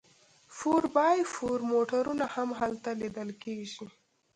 فور 0.57 0.83
بای 0.95 1.19
فور 1.33 1.59
موټرونه 1.71 2.25
هم 2.35 2.49
هلته 2.59 2.89
لیدل 3.01 3.29
کیږي 3.43 3.85